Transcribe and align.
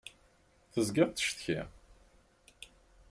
Tezgiḍ 0.73 1.07
tettcetkiḍ. 1.09 1.67